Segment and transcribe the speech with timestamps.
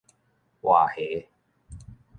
[0.61, 1.27] 活蝦